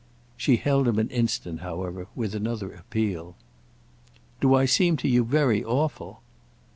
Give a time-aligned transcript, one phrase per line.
[0.35, 3.35] She held him an instant, however, with another appeal.
[4.39, 6.23] "Do I seem to you very awful?"